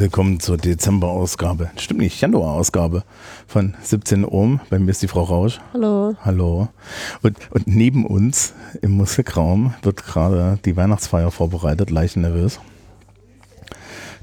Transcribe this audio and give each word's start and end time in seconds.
Willkommen 0.00 0.40
zur 0.40 0.56
Dezember-Ausgabe. 0.56 1.70
Stimmt 1.76 2.00
nicht, 2.00 2.22
Januar-Ausgabe 2.22 3.04
von 3.46 3.74
17 3.82 4.24
Ohm. 4.24 4.58
Bei 4.70 4.78
mir 4.78 4.92
ist 4.92 5.02
die 5.02 5.08
Frau 5.08 5.24
Rausch. 5.24 5.60
Hallo. 5.74 6.16
Hallo. 6.24 6.68
Und, 7.20 7.36
und 7.50 7.66
neben 7.66 8.06
uns 8.06 8.54
im 8.80 8.92
Musikraum 8.92 9.74
wird 9.82 10.02
gerade 10.02 10.58
die 10.64 10.74
Weihnachtsfeier 10.74 11.30
vorbereitet, 11.30 11.90
leicht 11.90 12.16
nervös. 12.16 12.60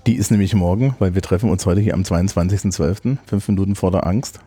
Die 0.08 0.16
ist 0.16 0.32
nämlich 0.32 0.56
morgen, 0.56 0.96
weil 0.98 1.14
wir 1.14 1.22
treffen 1.22 1.52
uns 1.52 1.68
heute 1.68 1.82
hier 1.82 1.94
am 1.94 2.02
22.12., 2.02 3.20
fünf 3.28 3.48
Minuten 3.48 3.76
vor 3.76 3.92
der 3.92 4.08
Angst. 4.08 4.40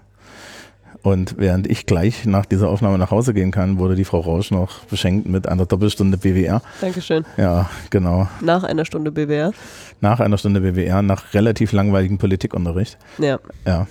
Und 1.03 1.37
während 1.39 1.67
ich 1.67 1.87
gleich 1.87 2.27
nach 2.27 2.45
dieser 2.45 2.69
Aufnahme 2.69 2.99
nach 2.99 3.11
Hause 3.11 3.33
gehen 3.33 3.51
kann, 3.51 3.79
wurde 3.79 3.95
die 3.95 4.05
Frau 4.05 4.21
Rausch 4.21 4.51
noch 4.51 4.81
beschenkt 4.85 5.27
mit 5.27 5.49
einer 5.49 5.65
Doppelstunde 5.65 6.19
BWR. 6.19 6.61
Dankeschön. 6.81 7.25
Ja, 7.39 7.71
genau. 7.89 8.29
Nach 8.43 8.65
einer 8.65 8.85
Stunde 8.85 9.11
BWR. 9.11 9.53
Nach 10.01 10.21
einer 10.21 10.37
Stunde 10.37 10.61
BWR, 10.61 11.01
nach 11.01 11.33
relativ 11.33 11.73
langweiligem 11.73 12.19
Politikunterricht. 12.19 12.99
Ja. 13.19 13.39
Ja, 13.67 13.87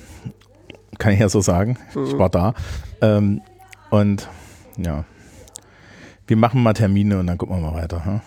kann 1.00 1.14
ich 1.14 1.20
ja 1.20 1.30
so 1.30 1.42
sagen. 1.42 1.78
Mhm. 1.96 2.06
Ich 2.06 2.18
war 2.18 2.30
da. 2.30 2.54
Ähm, 3.02 3.42
und 3.90 4.28
ja, 4.78 5.04
wir 6.28 6.38
machen 6.38 6.62
mal 6.62 6.74
Termine 6.74 7.20
und 7.20 7.28
dann 7.28 7.40
gucken 7.40 7.60
wir 7.60 7.72
mal 7.72 7.82
weiter. 7.82 8.06
Hm? 8.06 8.22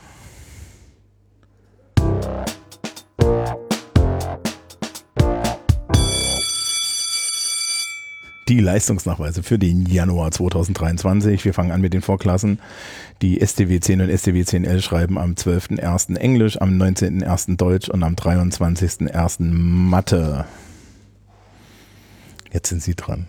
Die 8.53 8.61
Leistungsnachweise 8.61 9.43
für 9.43 9.59
den 9.59 9.87
Januar 9.87 10.31
2023. 10.31 11.43
Wir 11.47 11.55
fangen 11.55 11.71
an 11.71 11.81
mit 11.81 11.95
den 11.95 12.03
Vorklassen. 12.03 12.61
Die 13.23 13.41
STW 13.41 13.81
10 13.81 14.03
und 14.03 14.11
STW 14.11 14.43
10L 14.43 14.83
schreiben 14.83 15.17
am 15.17 15.33
12.01. 15.33 16.17
Englisch, 16.19 16.61
am 16.61 16.69
19.01. 16.73 17.57
Deutsch 17.57 17.89
und 17.89 18.03
am 18.03 18.13
23.01. 18.15 19.37
Mathe. 19.45 20.45
Jetzt 22.53 22.69
sind 22.69 22.83
Sie 22.83 22.95
dran. 22.95 23.27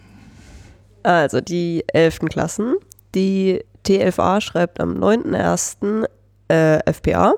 Also 1.03 1.39
die 1.39 1.85
11. 1.93 2.19
Klassen. 2.27 2.75
Die 3.15 3.63
T11A 3.85 4.41
schreibt 4.41 4.81
am 4.81 4.97
9.01. 5.01 6.05
Äh, 6.49 6.79
FPA. 6.91 7.35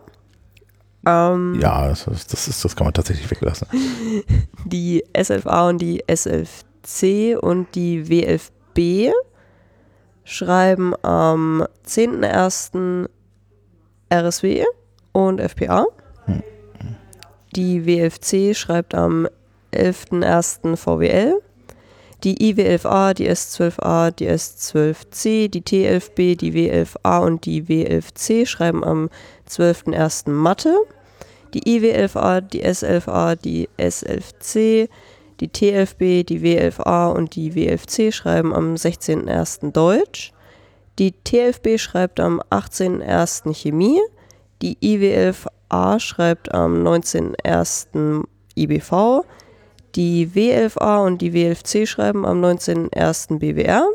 Ähm, 1.05 1.59
Ja, 1.61 1.89
das, 1.89 2.07
ist- 2.07 2.33
das, 2.33 2.47
ist, 2.47 2.65
das 2.65 2.75
kann 2.75 2.85
man 2.87 2.95
tatsächlich 2.95 3.29
weglassen. 3.29 3.67
Die 4.65 5.03
S11A 5.13 5.69
und 5.69 5.77
die 5.79 6.03
S11C 6.85 7.35
und 7.35 7.73
die 7.75 8.03
W11B 8.05 9.11
schreiben 10.23 10.93
am 11.03 11.65
10.01. 11.85 13.09
RSW 14.13 14.63
und 15.13 15.39
FPA. 15.39 15.87
Die 17.55 17.81
W11C 17.81 18.53
schreibt 18.53 18.93
am 18.93 19.27
11.01. 19.73 20.75
VWL. 20.75 21.41
Die 22.23 22.53
I11A, 22.53 23.13
die 23.13 23.29
S12A, 23.29 24.11
die 24.11 24.29
S12C, 24.29 25.49
die 25.49 25.61
T11B, 25.61 26.37
die 26.37 26.53
W11A 26.53 27.19
und 27.19 27.45
die 27.45 27.63
W11C 27.63 28.45
schreiben 28.45 28.83
am 28.83 29.09
12.01. 29.49 30.29
Mathe. 30.29 30.75
Die 31.53 31.63
IW11A, 31.63 32.41
die 32.41 32.65
S11A, 32.65 33.35
die 33.35 33.69
S11C, 33.77 34.89
die 35.39 35.49
T11B, 35.49 36.23
die 36.23 36.39
W11A 36.39 37.11
und 37.11 37.35
die 37.35 37.51
W11C 37.51 38.11
schreiben 38.11 38.53
am 38.53 38.75
16.01. 38.75 39.71
Deutsch. 39.71 40.31
Die 40.97 41.13
T11B 41.13 41.77
schreibt 41.77 42.19
am 42.19 42.41
18.01. 42.49 43.53
Chemie. 43.53 43.99
Die 44.61 44.77
IW11A 44.77 45.99
schreibt 45.99 46.53
am 46.53 46.83
19.01. 46.85 48.23
IBV. 48.55 49.25
Die 49.95 50.27
W11A 50.27 51.05
und 51.05 51.21
die 51.21 51.31
W11C 51.31 51.85
schreiben 51.85 52.25
am 52.25 52.43
19.01. 52.43 53.39
BWR. 53.39 53.87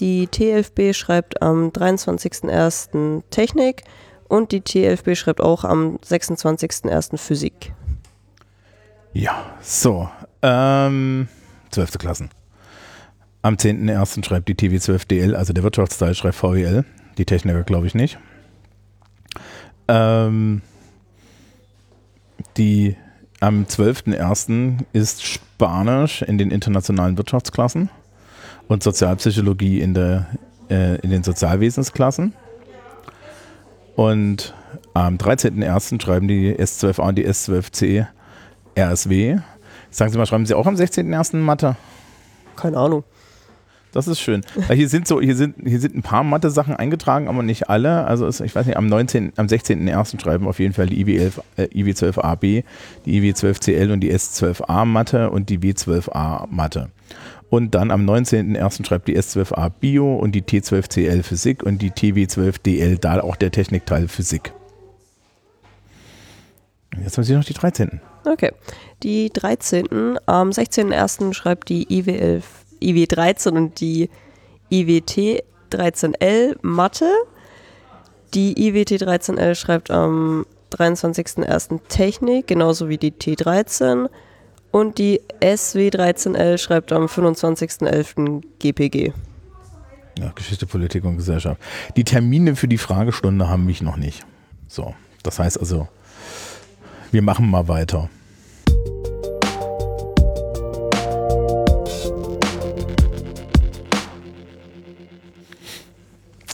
Die 0.00 0.28
T11B 0.28 0.94
schreibt 0.94 1.42
am 1.42 1.68
23.01. 1.68 3.22
Technik. 3.30 3.84
Und 4.28 4.52
die 4.52 4.60
T11B 4.60 5.14
schreibt 5.14 5.40
auch 5.40 5.64
am 5.64 5.96
26.01. 5.98 7.16
Physik. 7.16 7.72
Ja, 9.12 9.56
so. 9.60 10.08
Ähm, 10.42 11.28
12. 11.70 11.98
Klassen. 11.98 12.30
Am 13.42 13.54
10.01. 13.54 14.24
schreibt 14.24 14.48
die 14.48 14.54
TV12DL, 14.54 15.34
also 15.34 15.52
der 15.52 15.62
Wirtschaftsteil 15.62 16.14
schreibt 16.14 16.36
VWL. 16.36 16.84
Die 17.18 17.24
Techniker 17.24 17.62
glaube 17.62 17.86
ich 17.86 17.94
nicht. 17.94 18.18
Ähm, 19.88 20.62
die 22.56 22.96
am 23.40 23.64
12.01. 23.64 24.84
ist 24.92 25.24
Spanisch 25.24 26.22
in 26.22 26.38
den 26.38 26.50
internationalen 26.50 27.16
Wirtschaftsklassen 27.16 27.88
und 28.66 28.82
Sozialpsychologie 28.82 29.80
in, 29.80 29.94
der, 29.94 30.26
äh, 30.70 30.96
in 31.00 31.10
den 31.10 31.22
Sozialwesensklassen. 31.22 32.34
Und 33.94 34.54
am 34.94 35.16
13.01. 35.16 36.02
schreiben 36.02 36.28
die 36.28 36.54
S12A 36.54 37.08
und 37.08 37.16
die 37.16 37.26
S12C 37.26 38.06
RSW. 38.76 39.38
Sagen 39.90 40.12
Sie 40.12 40.18
mal, 40.18 40.26
schreiben 40.26 40.46
Sie 40.46 40.54
auch 40.54 40.66
am 40.66 40.74
16.01. 40.74 41.36
Mathe? 41.36 41.76
Keine 42.56 42.76
Ahnung. 42.76 43.04
Das 43.92 44.06
ist 44.06 44.20
schön. 44.20 44.42
Weil 44.66 44.76
hier 44.76 44.88
sind 44.88 45.08
so, 45.08 45.20
hier 45.20 45.34
sind, 45.34 45.56
hier 45.64 45.80
sind 45.80 45.96
ein 45.96 46.02
paar 46.02 46.22
Mathe-Sachen 46.22 46.76
eingetragen, 46.76 47.26
aber 47.26 47.42
nicht 47.42 47.70
alle. 47.70 48.04
Also 48.04 48.26
es, 48.26 48.40
ich 48.40 48.54
weiß 48.54 48.66
nicht, 48.66 48.76
am 48.76 48.86
19., 48.86 49.32
am 49.36 49.46
16.01. 49.46 50.20
schreiben 50.20 50.46
auf 50.46 50.58
jeden 50.58 50.74
Fall 50.74 50.86
die 50.86 51.04
IW11, 51.04 51.40
äh, 51.56 51.62
IW12AB, 51.64 52.64
die 53.06 53.20
IW12CL 53.20 53.92
und 53.92 54.00
die 54.00 54.12
S12A 54.12 54.84
Mathe 54.84 55.30
und 55.30 55.48
die 55.48 55.58
W12A 55.58 56.46
Mathe. 56.50 56.90
Und 57.48 57.74
dann 57.74 57.90
am 57.90 58.04
19.01. 58.04 58.86
schreibt 58.86 59.08
die 59.08 59.18
S12A 59.18 59.70
Bio 59.80 60.16
und 60.16 60.32
die 60.32 60.42
T12CL 60.42 61.22
Physik 61.22 61.62
und 61.62 61.80
die 61.80 61.90
TW12DL, 61.90 62.98
da 62.98 63.20
auch 63.22 63.36
der 63.36 63.50
Technikteil 63.50 64.06
Physik. 64.08 64.52
Jetzt 67.02 67.16
haben 67.16 67.24
Sie 67.24 67.34
noch 67.34 67.44
die 67.44 67.54
13. 67.54 68.00
Okay. 68.24 68.52
Die 69.02 69.30
13. 69.30 70.18
Am 70.26 70.50
16.01. 70.50 71.32
schreibt 71.32 71.68
die 71.68 71.86
IW11, 71.86 72.42
IW13 72.82 73.56
und 73.56 73.80
die 73.80 74.10
IWT 74.70 75.44
13L 75.70 76.56
Mathe. 76.62 77.10
Die 78.34 78.68
IWT 78.68 79.02
13L 79.02 79.54
schreibt 79.54 79.90
am 79.90 80.44
23.01. 80.72 81.80
Technik, 81.88 82.46
genauso 82.46 82.88
wie 82.88 82.98
die 82.98 83.12
T13. 83.12 84.08
Und 84.70 84.98
die 84.98 85.22
SW 85.40 85.88
13L 85.88 86.58
schreibt 86.58 86.92
am 86.92 87.06
25.11. 87.06 88.42
GPG. 88.58 89.12
Ja, 90.18 90.32
Geschichte, 90.34 90.66
Politik 90.66 91.04
und 91.04 91.16
Gesellschaft. 91.16 91.60
Die 91.96 92.04
Termine 92.04 92.56
für 92.56 92.68
die 92.68 92.76
Fragestunde 92.76 93.48
haben 93.48 93.64
mich 93.64 93.80
noch 93.82 93.96
nicht. 93.96 94.26
So, 94.66 94.94
das 95.22 95.38
heißt 95.38 95.58
also, 95.58 95.88
wir 97.10 97.22
machen 97.22 97.50
mal 97.50 97.68
weiter. 97.68 98.08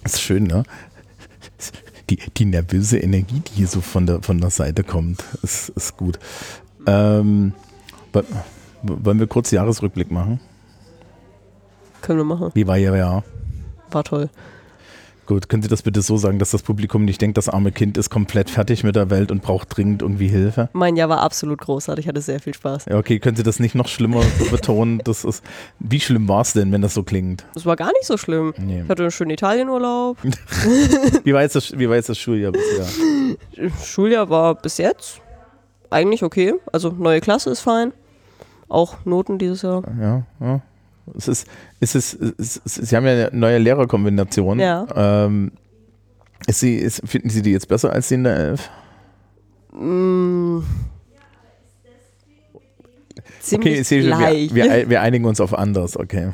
Ist 0.04 0.20
schön, 0.20 0.44
ne? 0.44 0.64
Die, 2.10 2.16
die 2.16 2.44
nervöse 2.44 2.98
Energie, 2.98 3.40
die 3.40 3.52
hier 3.52 3.66
so 3.68 3.80
von 3.80 4.06
der, 4.06 4.22
von 4.22 4.38
der 4.38 4.50
Seite 4.50 4.84
kommt, 4.84 5.24
ist, 5.42 5.70
ist 5.70 5.96
gut. 5.96 6.18
Ähm, 6.86 7.54
wo- 8.12 8.22
wollen 8.82 9.18
wir 9.18 9.26
kurz 9.26 9.50
Jahresrückblick 9.50 10.10
machen? 10.10 10.38
Können 12.02 12.18
wir 12.18 12.24
machen. 12.24 12.50
Wie 12.52 12.66
war 12.66 12.76
Ihr 12.76 12.94
Jahr? 12.94 13.24
War 13.90 14.04
toll. 14.04 14.28
Gut, 15.26 15.48
können 15.48 15.62
Sie 15.62 15.68
das 15.68 15.82
bitte 15.82 16.02
so 16.02 16.16
sagen, 16.16 16.38
dass 16.38 16.50
das 16.50 16.62
Publikum 16.62 17.04
nicht 17.04 17.20
denkt, 17.20 17.38
das 17.38 17.48
arme 17.48 17.72
Kind 17.72 17.96
ist 17.96 18.10
komplett 18.10 18.50
fertig 18.50 18.84
mit 18.84 18.94
der 18.94 19.08
Welt 19.10 19.30
und 19.30 19.42
braucht 19.42 19.74
dringend 19.76 20.02
irgendwie 20.02 20.28
Hilfe? 20.28 20.68
Mein 20.72 20.96
Jahr 20.96 21.08
war 21.08 21.20
absolut 21.20 21.60
großartig, 21.60 22.08
hatte 22.08 22.20
sehr 22.20 22.40
viel 22.40 22.52
Spaß. 22.52 22.86
Ja, 22.90 22.98
okay, 22.98 23.18
können 23.18 23.36
Sie 23.36 23.42
das 23.42 23.58
nicht 23.58 23.74
noch 23.74 23.88
schlimmer 23.88 24.22
betonen? 24.50 25.00
Das 25.04 25.24
ist, 25.24 25.42
wie 25.78 26.00
schlimm 26.00 26.28
war 26.28 26.42
es 26.42 26.52
denn, 26.52 26.72
wenn 26.72 26.82
das 26.82 26.94
so 26.94 27.02
klingt? 27.02 27.46
Es 27.54 27.64
war 27.64 27.76
gar 27.76 27.92
nicht 27.92 28.04
so 28.04 28.16
schlimm. 28.18 28.52
Nee. 28.58 28.82
Ich 28.82 28.88
hatte 28.88 29.02
einen 29.02 29.10
schönen 29.10 29.30
Italienurlaub. 29.30 30.18
Wie 31.24 31.32
war 31.32 31.42
jetzt 31.42 31.56
das, 31.56 31.76
wie 31.78 31.88
war 31.88 31.96
jetzt 31.96 32.08
das 32.08 32.18
Schuljahr 32.18 32.52
bisher? 32.52 32.86
Schuljahr 33.82 34.28
war 34.28 34.54
bis 34.54 34.78
jetzt 34.78 35.20
eigentlich 35.90 36.22
okay. 36.22 36.54
Also 36.72 36.90
neue 36.90 37.20
Klasse 37.20 37.50
ist 37.50 37.60
fein. 37.60 37.92
Auch 38.68 39.04
Noten 39.04 39.38
dieses 39.38 39.62
Jahr. 39.62 39.82
Ja, 40.00 40.22
ja. 40.40 40.60
Es 41.16 41.28
ist, 41.28 41.46
es 41.80 41.94
ist, 41.94 42.14
es 42.38 42.56
ist, 42.56 42.74
Sie 42.86 42.96
haben 42.96 43.06
ja 43.06 43.12
eine 43.12 43.30
neue 43.32 43.58
Lehrerkombination. 43.58 44.58
Ja. 44.58 44.86
Ähm, 44.94 45.52
ist 46.46 46.60
sie, 46.60 46.76
ist, 46.76 47.02
finden 47.06 47.30
Sie 47.30 47.42
die 47.42 47.52
jetzt 47.52 47.68
besser 47.68 47.92
als 47.92 48.08
die 48.08 48.14
in 48.14 48.24
der 48.24 48.36
11? 48.36 48.70
Mm, 49.72 50.58
ziemlich 53.40 53.72
Okay, 53.72 53.80
ich 53.80 53.88
sehe 53.88 54.02
schon, 54.02 54.18
gleich. 54.18 54.54
wir, 54.54 54.64
wir, 54.64 54.90
wir 54.90 55.00
einigen 55.02 55.24
uns 55.24 55.40
auf 55.40 55.56
anders, 55.56 55.96
okay. 55.96 56.32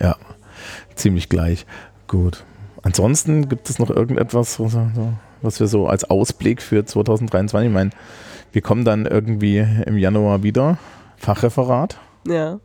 Ja, 0.00 0.16
ziemlich 0.94 1.28
gleich. 1.28 1.66
Gut. 2.08 2.44
Ansonsten 2.82 3.48
gibt 3.48 3.68
es 3.68 3.78
noch 3.78 3.90
irgendetwas, 3.90 4.58
was, 4.60 4.76
was 5.42 5.60
wir 5.60 5.66
so 5.66 5.86
als 5.86 6.04
Ausblick 6.04 6.62
für 6.62 6.84
2023, 6.84 7.68
ich 7.68 7.74
meine, 7.74 7.90
wir 8.52 8.62
kommen 8.62 8.84
dann 8.84 9.06
irgendwie 9.06 9.58
im 9.58 9.98
Januar 9.98 10.42
wieder, 10.42 10.78
Fachreferat. 11.16 11.98
Ja. 12.26 12.58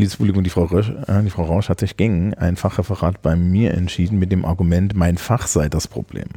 Liebes 0.00 0.16
Publikum, 0.16 0.42
die 0.42 0.50
Frau, 0.50 0.64
Rösch, 0.64 0.90
äh, 1.06 1.22
die 1.22 1.30
Frau 1.30 1.44
Rausch 1.44 1.68
hat 1.68 1.80
sich 1.80 1.96
gegen 1.96 2.34
ein 2.34 2.56
Fachreferat 2.56 3.20
bei 3.22 3.36
mir 3.36 3.74
entschieden 3.74 4.18
mit 4.18 4.32
dem 4.32 4.44
Argument, 4.44 4.94
mein 4.94 5.18
Fach 5.18 5.46
sei 5.46 5.68
das 5.68 5.86
Problem. 5.86 6.28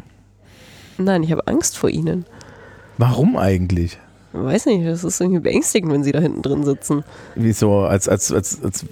Nein, 0.98 1.24
ich 1.24 1.32
habe 1.32 1.48
Angst 1.48 1.78
vor 1.78 1.90
Ihnen. 1.90 2.26
Warum 2.98 3.38
eigentlich? 3.38 3.98
Weiß 4.34 4.66
nicht, 4.66 4.86
das 4.86 5.04
ist 5.04 5.22
irgendwie 5.22 5.40
beängstigend, 5.40 5.92
wenn 5.92 6.04
Sie 6.04 6.12
da 6.12 6.20
hinten 6.20 6.42
drin 6.42 6.64
sitzen. 6.64 7.04
Wieso? 7.36 7.82
Als, 7.82 8.10
als, 8.10 8.32
als, 8.32 8.62
als, 8.64 8.86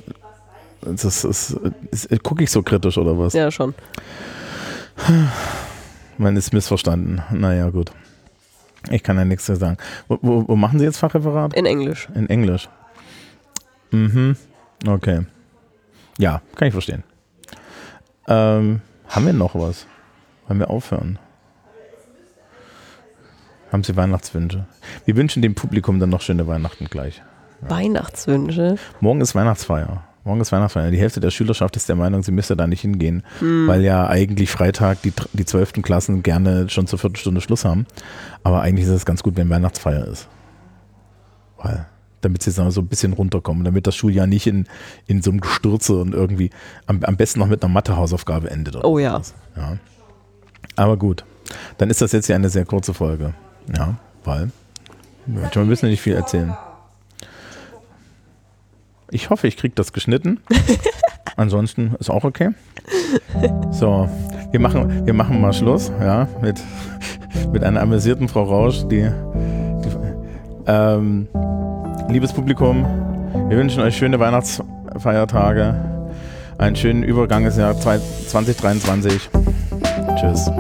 als 0.85 1.01
das 1.01 1.23
ist, 1.25 1.57
ist, 1.91 2.23
gucke 2.23 2.43
ich 2.43 2.49
so 2.51 2.63
kritisch 2.63 2.97
oder 2.97 3.17
was? 3.17 3.33
Ja, 3.33 3.51
schon. 3.51 3.73
Man 6.17 6.37
ist 6.37 6.53
missverstanden. 6.53 7.21
Naja, 7.31 7.69
gut. 7.69 7.91
Ich 8.89 9.03
kann 9.03 9.17
ja 9.17 9.25
nichts 9.25 9.47
mehr 9.47 9.57
sagen. 9.57 9.77
Wo, 10.07 10.17
wo, 10.21 10.47
wo 10.47 10.55
machen 10.55 10.79
Sie 10.79 10.85
jetzt 10.85 10.97
Fachreferat? 10.97 11.55
In 11.55 11.65
Englisch. 11.65 12.07
In 12.15 12.29
Englisch. 12.29 12.69
Mhm. 13.91 14.37
Okay. 14.85 15.25
Ja, 16.17 16.41
kann 16.55 16.67
ich 16.67 16.73
verstehen. 16.73 17.03
Ähm, 18.27 18.81
haben 19.07 19.25
wir 19.25 19.33
noch 19.33 19.55
was? 19.55 19.85
Wollen 20.47 20.59
wir 20.59 20.69
aufhören? 20.69 21.19
Haben 23.71 23.83
Sie 23.83 23.95
Weihnachtswünsche? 23.95 24.65
Wir 25.05 25.15
wünschen 25.15 25.41
dem 25.41 25.55
Publikum 25.55 25.99
dann 25.99 26.09
noch 26.09 26.21
schöne 26.21 26.45
Weihnachten 26.47 26.85
gleich. 26.85 27.21
Weihnachtswünsche. 27.61 28.75
Morgen 28.99 29.21
ist 29.21 29.33
Weihnachtsfeier. 29.33 30.03
Morgen 30.23 30.41
ist 30.41 30.51
Weihnachtsfeier. 30.51 30.91
Die 30.91 30.99
Hälfte 30.99 31.19
der 31.19 31.31
Schülerschaft 31.31 31.75
ist 31.77 31.89
der 31.89 31.95
Meinung, 31.95 32.21
sie 32.21 32.31
müsste 32.31 32.55
da 32.55 32.67
nicht 32.67 32.81
hingehen, 32.81 33.23
weil 33.39 33.81
ja 33.81 34.07
eigentlich 34.07 34.51
Freitag 34.51 35.01
die, 35.01 35.13
die 35.33 35.45
12. 35.45 35.81
Klassen 35.81 36.21
gerne 36.21 36.69
schon 36.69 36.85
zur 36.85 36.99
Viertelstunde 36.99 37.41
Schluss 37.41 37.65
haben. 37.65 37.87
Aber 38.43 38.61
eigentlich 38.61 38.85
ist 38.85 38.91
es 38.91 39.05
ganz 39.05 39.23
gut, 39.23 39.35
wenn 39.37 39.49
Weihnachtsfeier 39.49 40.05
ist. 40.05 40.27
Weil, 41.57 41.87
damit 42.21 42.43
sie 42.43 42.51
so 42.51 42.63
ein 42.63 42.87
bisschen 42.87 43.13
runterkommen, 43.13 43.63
damit 43.63 43.87
das 43.87 43.95
Schuljahr 43.95 44.27
nicht 44.27 44.47
in, 44.47 44.67
in 45.07 45.21
so 45.21 45.31
einem 45.31 45.41
Gestürze 45.41 45.97
und 45.97 46.13
irgendwie 46.13 46.49
am, 46.85 47.03
am 47.03 47.17
besten 47.17 47.39
noch 47.39 47.47
mit 47.47 47.63
einer 47.63 47.73
Mathehausaufgabe 47.73 48.49
endet. 48.49 48.83
Oh 48.83 48.99
ja. 48.99 49.21
ja. 49.55 49.77
Aber 50.75 50.97
gut, 50.97 51.25
dann 51.77 51.89
ist 51.89 52.01
das 52.01 52.11
jetzt 52.11 52.27
ja 52.27 52.35
eine 52.35 52.49
sehr 52.49 52.65
kurze 52.65 52.93
Folge. 52.93 53.33
Ja, 53.75 53.95
weil 54.23 54.51
manchmal 55.25 55.65
müssen 55.65 55.83
wir 55.83 55.89
nicht 55.89 56.01
viel 56.01 56.15
erzählen. 56.15 56.55
Ich 59.09 59.29
hoffe, 59.29 59.47
ich 59.47 59.57
kriege 59.57 59.75
das 59.75 59.91
geschnitten. 59.91 60.39
Ansonsten 61.35 61.95
ist 61.99 62.09
auch 62.09 62.23
okay. 62.23 62.51
So, 63.71 64.09
wir 64.51 64.59
machen, 64.59 65.05
wir 65.05 65.13
machen 65.13 65.41
mal 65.41 65.53
Schluss, 65.53 65.91
ja, 65.99 66.27
mit, 66.41 66.61
mit 67.51 67.63
einer 67.63 67.81
amüsierten 67.81 68.27
Frau 68.27 68.43
Rausch, 68.43 68.83
die, 68.87 69.09
die 69.83 69.89
ähm, 70.67 71.27
liebes 72.13 72.33
Publikum, 72.33 72.83
wir 73.49 73.57
wünschen 73.57 73.81
euch 73.81 73.95
schöne 73.95 74.19
Weihnachtsfeiertage, 74.19 75.75
einen 76.57 76.75
schönen 76.75 77.03
Übergang 77.03 77.45
ins 77.45 77.57
Jahr 77.57 77.77
2023. 77.77 79.29
Tschüss. 80.19 80.51